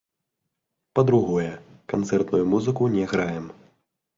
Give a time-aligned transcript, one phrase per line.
[0.99, 1.51] Па-другое,
[1.93, 3.45] канцэртную музыку не граем.